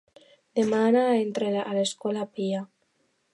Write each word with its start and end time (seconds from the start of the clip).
Demanà 0.59 1.03
entrar 1.25 1.51
a 1.65 1.75
l'Escola 1.79 2.25
Pia. 2.39 2.65